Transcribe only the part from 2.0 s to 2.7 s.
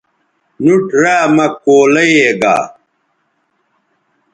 یے گا